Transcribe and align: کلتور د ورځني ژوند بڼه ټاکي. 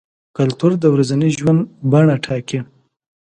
کلتور 0.37 0.71
د 0.79 0.85
ورځني 0.93 1.29
ژوند 1.37 1.61
بڼه 1.91 2.15
ټاکي. 2.25 2.59